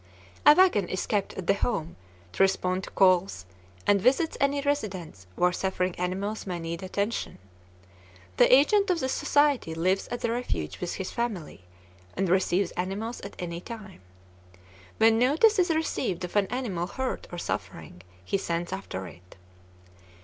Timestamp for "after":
18.73-19.05